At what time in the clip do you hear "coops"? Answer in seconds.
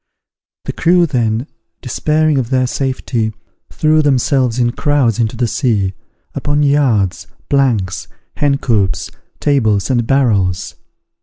8.57-9.11